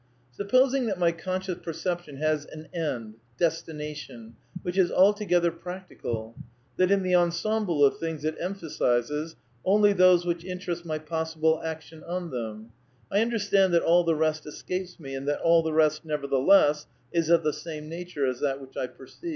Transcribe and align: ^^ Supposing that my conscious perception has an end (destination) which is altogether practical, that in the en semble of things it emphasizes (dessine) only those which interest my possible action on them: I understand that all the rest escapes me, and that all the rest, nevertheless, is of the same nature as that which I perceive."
^^ 0.33 0.35
Supposing 0.35 0.87
that 0.87 0.97
my 0.97 1.11
conscious 1.11 1.59
perception 1.61 2.17
has 2.17 2.45
an 2.47 2.69
end 2.73 3.17
(destination) 3.37 4.35
which 4.63 4.75
is 4.75 4.91
altogether 4.91 5.51
practical, 5.51 6.33
that 6.77 6.89
in 6.89 7.03
the 7.03 7.13
en 7.13 7.29
semble 7.29 7.85
of 7.85 7.99
things 7.99 8.25
it 8.25 8.35
emphasizes 8.39 9.33
(dessine) 9.33 9.37
only 9.63 9.93
those 9.93 10.25
which 10.25 10.43
interest 10.43 10.85
my 10.85 10.97
possible 10.97 11.61
action 11.63 12.03
on 12.05 12.31
them: 12.31 12.71
I 13.11 13.21
understand 13.21 13.75
that 13.75 13.83
all 13.83 14.03
the 14.03 14.15
rest 14.15 14.47
escapes 14.47 14.99
me, 14.99 15.13
and 15.13 15.27
that 15.27 15.41
all 15.41 15.61
the 15.61 15.71
rest, 15.71 16.03
nevertheless, 16.03 16.87
is 17.11 17.29
of 17.29 17.43
the 17.43 17.53
same 17.53 17.87
nature 17.87 18.25
as 18.25 18.39
that 18.39 18.59
which 18.59 18.75
I 18.75 18.87
perceive." 18.87 19.29